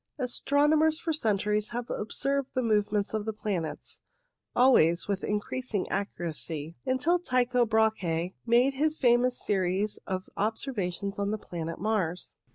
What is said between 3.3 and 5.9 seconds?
planets, always with increasing